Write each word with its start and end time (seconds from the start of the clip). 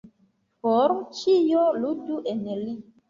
Por 0.63 0.93
ĉio 1.19 1.67
ludu 1.85 2.19
en 2.33 2.43
li. 2.63 2.75